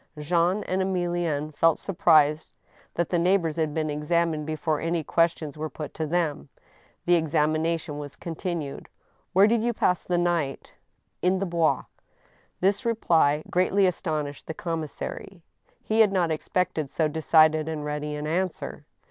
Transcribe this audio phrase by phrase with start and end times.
[0.17, 2.53] Jean and Emilienne felt surprised
[2.95, 6.49] that the neighbors had been examined before any questions were put to them.
[7.05, 8.89] The examination was continued:"
[9.33, 10.71] Where did you pass the night?"
[11.23, 11.85] "IntheBois."
[12.61, 15.43] This reply greatly astonished the commissary.
[15.83, 18.85] He had not ex pected so decided and ready an answer.